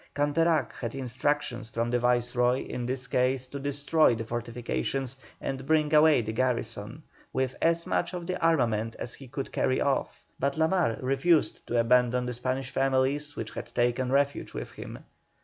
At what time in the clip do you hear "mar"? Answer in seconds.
10.67-10.97